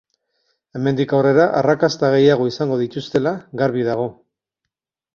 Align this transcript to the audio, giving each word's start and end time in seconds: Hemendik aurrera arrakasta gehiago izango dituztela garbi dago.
Hemendik 0.79 1.13
aurrera 1.17 1.45
arrakasta 1.59 2.11
gehiago 2.17 2.49
izango 2.55 2.81
dituztela 2.83 3.37
garbi 3.63 3.89
dago. 3.93 4.13